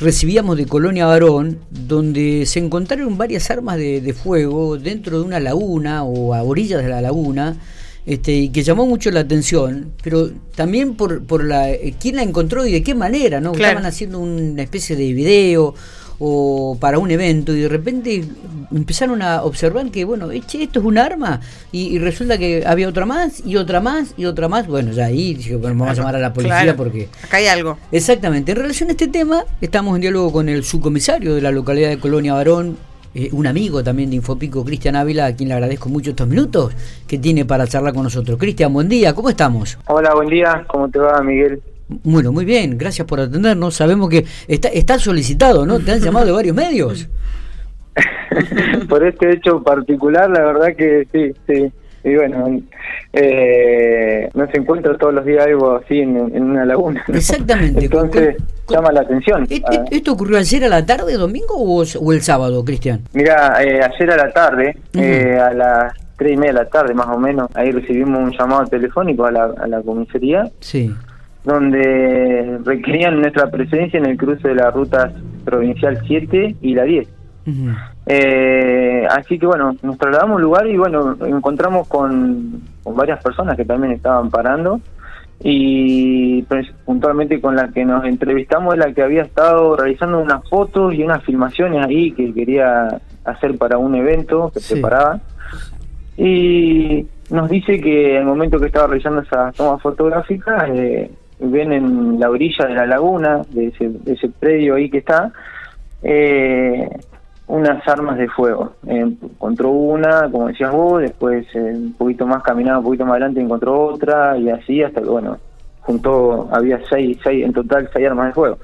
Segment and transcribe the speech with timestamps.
[0.00, 5.40] recibíamos de Colonia Varón, donde se encontraron varias armas de, de fuego dentro de una
[5.40, 7.56] laguna o a orillas de la laguna,
[8.06, 12.22] este, y que llamó mucho la atención, pero también por, por la eh, quién la
[12.22, 13.52] encontró y de qué manera, ¿no?
[13.52, 13.72] Claro.
[13.72, 15.74] Estaban haciendo una especie de video
[16.22, 18.22] o para un evento y de repente
[18.70, 21.40] empezaron a observar que, bueno, che, esto es un arma
[21.72, 24.66] y, y resulta que había otra más y otra más y otra más.
[24.66, 26.76] Bueno, ya ahí dije, bueno, vamos a llamar a la policía Claro.
[26.76, 27.08] porque...
[27.24, 27.78] Acá hay algo.
[27.90, 28.52] Exactamente.
[28.52, 31.98] En relación a este tema, estamos en diálogo con el subcomisario de la localidad de
[31.98, 32.76] Colonia Varón,
[33.14, 36.72] eh, un amigo también de Infopico, Cristian Ávila, a quien le agradezco mucho estos minutos
[37.08, 38.38] que tiene para charlar con nosotros.
[38.38, 39.78] Cristian, buen día, ¿cómo estamos?
[39.88, 40.64] Hola, buen día.
[40.68, 41.60] ¿Cómo te va, Miguel?
[42.04, 43.74] Bueno, muy bien, gracias por atendernos.
[43.74, 45.78] Sabemos que está, está solicitado, ¿no?
[45.80, 47.08] Te han llamado de varios medios.
[48.88, 51.72] Por este hecho particular, la verdad que sí, sí.
[52.02, 52.60] Y bueno,
[53.12, 57.04] eh, no se encuentra todos los días algo así en, en una laguna.
[57.08, 57.14] ¿no?
[57.14, 57.84] Exactamente.
[57.84, 59.46] Entonces Con- con- llama la atención.
[59.50, 63.02] ¿E- Ah, e- ¿Esto ocurrió ayer a la tarde, domingo o, o el sábado, Cristian?
[63.12, 66.94] Mira, eh, ayer a la tarde, eh, a las tres y media de la tarde
[66.94, 70.94] más o menos, ahí recibimos un llamado telefónico a la, a la comisaría Sí.
[71.44, 75.12] Donde requerían nuestra presencia en el cruce de la ruta
[75.44, 77.08] provincial 7 y la 10.
[77.46, 77.70] Ujú.
[78.06, 83.56] Eh, así que bueno, nos trasladamos al lugar y bueno, encontramos con, con varias personas
[83.56, 84.80] que también estaban parando
[85.42, 90.46] y pues, puntualmente con la que nos entrevistamos es la que había estado realizando unas
[90.50, 94.74] fotos y unas filmaciones ahí que quería hacer para un evento que Sí.
[94.74, 95.20] preparaba
[96.18, 102.20] y nos dice que al momento que estaba realizando esas tomas fotográficas eh, ven en
[102.20, 105.32] la orilla de la laguna de ese, de ese predio ahí que está
[106.02, 106.88] eh,
[107.46, 108.74] unas armas de fuego.
[108.86, 113.12] Eh, encontró una, como decías vos, después eh, un poquito más caminaba, un poquito más
[113.12, 115.38] adelante encontró otra y así hasta que, bueno,
[115.80, 118.58] juntó, había seis, seis en total seis armas de fuego.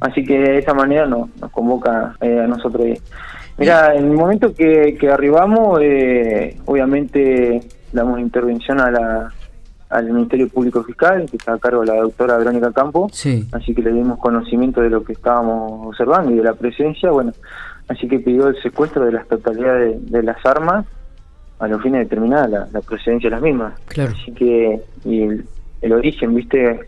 [0.00, 2.86] Así que de esa manera nos, nos convoca eh, a nosotros.
[3.56, 7.60] Mira, en el momento que, que arribamos, eh, obviamente
[7.92, 9.32] damos intervención a la,
[9.94, 13.46] al Ministerio Público Fiscal, que está a cargo de la doctora Verónica Campo, Sí.
[13.52, 17.32] así que le dimos conocimiento de lo que estábamos observando y de la presencia, bueno,
[17.88, 20.84] así que pidió el secuestro de las totalidades de, de las armas
[21.58, 23.72] a los fines de determinar la, la procedencia de las mismas.
[23.86, 24.12] Claro.
[24.20, 25.44] Así que, y el,
[25.82, 26.80] el origen, viste,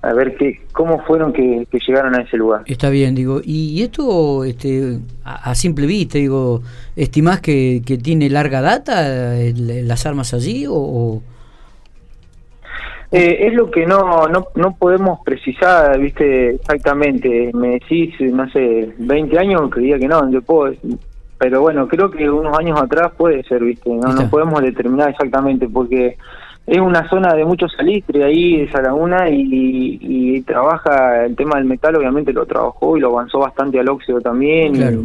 [0.00, 2.62] a ver qué, cómo fueron que, que llegaron a ese lugar.
[2.66, 6.62] Está bien, digo, y y esto, este, a, a simple vista, digo,
[6.96, 11.22] ¿estimás que, que tiene larga data el- las armas allí o, o-
[13.12, 17.50] Eh, es lo que no, no no podemos precisar, viste, exactamente.
[17.52, 20.74] Me decís, no sé, 20 años, creía que no, yo puedo.
[21.38, 25.68] Pero bueno, creo que unos años atrás puede ser, viste, no, no podemos determinar exactamente
[25.68, 26.16] porque
[26.66, 31.64] es una zona de mucho salistre ahí, esa laguna, y, y trabaja el tema del
[31.66, 34.74] metal, obviamente lo trabajó y lo avanzó bastante al óxido también.
[34.76, 35.04] y- Claro.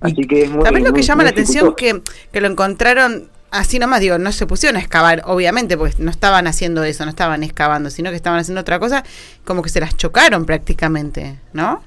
[0.00, 0.62] así que es muy.
[0.64, 2.02] También lo que llama la atención que,
[2.32, 3.28] que lo encontraron
[3.58, 7.10] así nomás, digo, no se pusieron a excavar, obviamente, porque no estaban haciendo eso, no
[7.10, 9.02] estaban excavando, sino que estaban haciendo otra cosa,
[9.44, 11.82] como que se las chocaron prácticamente, ¿no?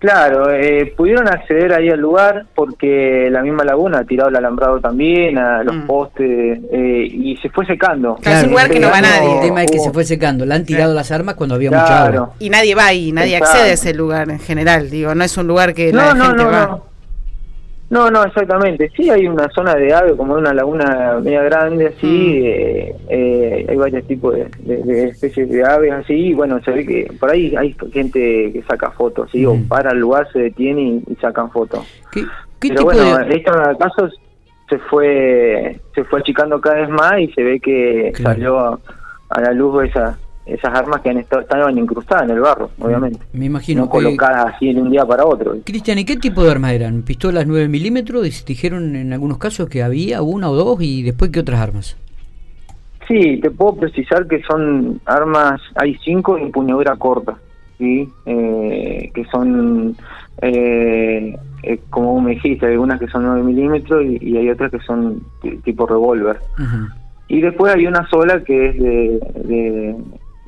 [0.00, 4.78] Claro, eh, pudieron acceder ahí al lugar porque la misma laguna ha tirado el alambrado
[4.78, 5.86] también, a los Mm.
[5.88, 8.14] postes, eh, y se fue secando.
[8.22, 9.34] Claro, es un lugar que no va nadie.
[9.34, 11.84] El tema es que se fue secando, le han tirado las armas cuando había mucha
[11.84, 12.22] Claro.
[12.22, 12.34] agua.
[12.38, 13.56] Y nadie va ahí, nadie Exacto.
[13.58, 16.24] accede a ese lugar en general, digo, no es un lugar que No, la no,
[16.26, 16.66] gente no, va.
[16.66, 16.87] no.
[17.90, 18.90] No, no, exactamente.
[18.94, 22.06] Sí, hay una zona de ave, como una laguna media grande, así.
[22.06, 22.44] Mm.
[22.44, 26.12] eh, eh, hay varios tipos de, de- de especies de aves, así.
[26.14, 29.46] Y bueno, se ve que por ahí hay gente que saca fotos, ¿sí?
[29.46, 29.68] O Mm.
[29.68, 31.80] para el lugar, se detiene y, y sacan fotos.
[32.12, 32.20] ¿Qué,
[32.60, 33.36] qué Pero tipo bueno, de...?
[33.36, 34.08] esto en el caso
[34.68, 38.34] se fue se fue achicando cada vez más y se ve que Claro.
[38.34, 38.78] salió a,
[39.30, 43.20] a la luz esas esas armas que han estado estaban incrustadas en el barro, obviamente.
[43.32, 43.82] Me imagino.
[43.82, 45.56] no colocadas así de un día para otro.
[45.64, 47.02] Cristian, ¿y qué tipo de armas eran?
[47.02, 48.44] ¿Pistolas 9 milímetros?
[48.46, 51.96] Dijeron en algunos casos que había una o dos y después qué otras armas.
[53.06, 57.38] Sí, te puedo precisar que son armas, hay cinco de empuñadura corta,
[57.78, 58.06] ¿sí?
[58.26, 59.96] Eh, que son,
[60.42, 64.70] eh, eh, como me dijiste, hay algunas que son 9 milímetros y, y hay otras
[64.70, 65.22] que son
[65.64, 66.38] tipo revólver.
[67.28, 69.96] Y después hay una sola que es de, de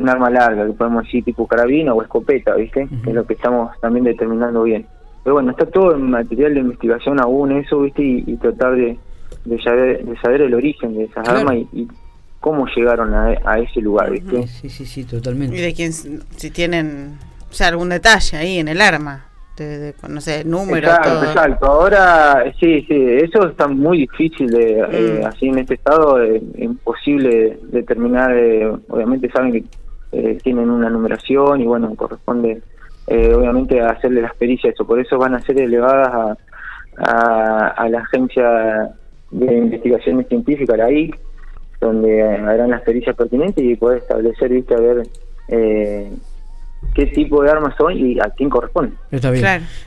[0.00, 2.88] un arma larga, que podemos decir tipo carabina o escopeta, ¿viste?
[3.04, 4.86] Que es lo que estamos también determinando bien.
[5.22, 8.02] Pero bueno, está todo en material de investigación aún eso, ¿viste?
[8.02, 8.96] Y, y tratar de,
[9.44, 11.40] de, saber, de saber el origen de esas Claro.
[11.40, 11.88] armas y, y
[12.40, 14.46] cómo llegaron a, a ese lugar, ¿viste?
[14.46, 15.56] Sí, sí, sí, Y totalmente.
[15.60, 17.18] de quién, si tienen,
[17.50, 19.26] o sea, algún detalle ahí en el arma,
[19.58, 21.24] de, de- no sé, número, Exacto, todo.
[21.24, 21.66] exacto.
[21.66, 25.26] Ahora, sí, sí, eso está muy difícil de, eh, Mm.
[25.26, 29.64] así en este estado, eh, imposible determinar, eh, obviamente saben que
[30.12, 32.62] eh, tienen una numeración y bueno, corresponde
[33.06, 36.36] eh, obviamente hacerle las pericias, eso, por eso van a ser elevadas
[36.96, 38.90] a, a, la agencia
[39.30, 41.18] de investigaciones científicas, la IC,
[41.80, 45.02] donde harán las pericias pertinentes y poder establecer, viste, a ver
[45.48, 46.10] eh,
[46.94, 48.92] qué tipo de armas son y a quién corresponde.
[49.10, 49.44] Está bien.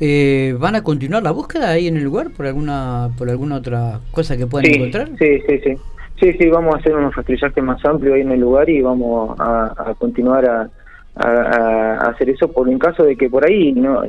[0.00, 4.00] Eh, ¿Van a continuar la búsqueda ahí en el lugar por alguna por alguna otra
[4.10, 5.08] cosa que puedan encontrar?
[5.18, 5.74] Sí, sí, sí.
[6.20, 9.36] Sí, sí, vamos a hacer un rastrillaje más amplio ahí en el lugar y vamos
[9.38, 10.70] a, continuar a,
[11.14, 14.02] a, hacer eso por en caso de que por ahí no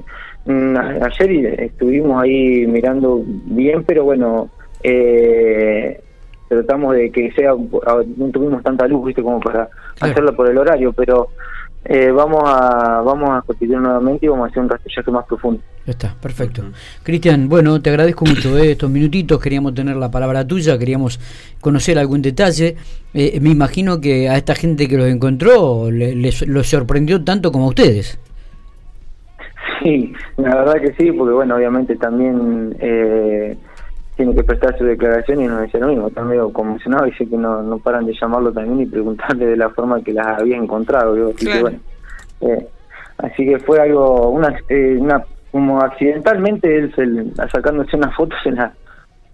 [0.46, 4.50] mm, ayer estuvimos ahí mirando bien pero bueno
[4.84, 6.00] eh,
[6.48, 9.68] tratamos de que sea no tuvimos tanta luz viste como para
[10.00, 11.28] hacerlo por el horario pero
[11.90, 15.62] eh, vamos a vamos a constituir nuevamente y vamos a hacer un rastrillaje más profundo.
[15.86, 16.64] Está, perfecto.
[17.02, 21.18] Cristian, bueno, te agradezco mucho eh, estos minutitos, queríamos tener la palabra tuya, queríamos
[21.62, 22.76] conocer algún detalle.
[23.14, 27.66] Eh, me imagino que a esta gente que los encontró les, los sorprendió tanto como
[27.66, 28.20] a ustedes.
[29.82, 33.56] Sí, la verdad que sí, porque bueno, obviamente también eh,
[34.18, 37.38] tiene que prestar su declaración y nos decía lo mismo, está medio conmocionado, dice que
[37.38, 41.14] no, no paran de llamarlo también y preguntarle de la forma que las había encontrado,
[41.30, 41.80] así que bueno,
[42.42, 42.68] eh,
[43.20, 48.56] así que fue algo, una, eh, una como accidentalmente él se, sacándose unas fotos en
[48.56, 48.74] la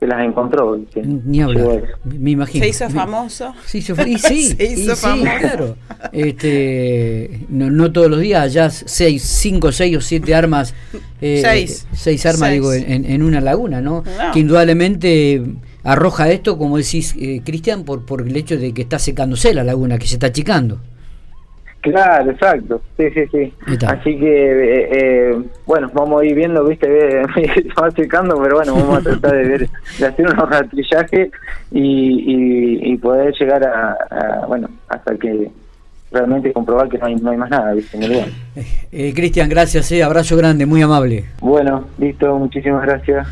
[0.03, 0.77] se las encontró.
[0.95, 2.63] Ni hablar, me imagino.
[2.63, 3.53] Se hizo famoso.
[3.65, 5.31] Sí, se, y sí, se hizo famoso.
[5.39, 5.75] claro.
[6.11, 10.73] Este, no, no, todos los días, ya seis, cinco, seis o siete armas.
[11.21, 11.87] Eh, seis.
[11.93, 14.03] Seis armas, digo, en, en, una laguna, ¿no?
[14.33, 15.41] Que indudablemente
[15.83, 19.63] arroja esto, como decís, eh, Cristian, por, por el hecho de que está secándose la
[19.63, 20.81] laguna, que se está achicando.
[21.83, 23.53] Claro, exacto, sí, sí, sí.
[23.85, 26.87] Así que, eh, eh, bueno, vamos a ir viendo, viste,
[27.35, 29.69] se va secando, pero bueno, vamos a tratar de ver,
[29.99, 31.29] de hacer unos rastrillajes
[31.71, 35.51] y, y, poder llegar a, bueno, hasta que
[36.09, 38.27] realmente comprobar que no hay, no hay más nada, viste, en el lugar.
[38.93, 41.25] Eh, Cristian, gracias, eh, abrazo grande, muy amable.
[41.41, 43.27] Bueno, listo, muchísimas gracias.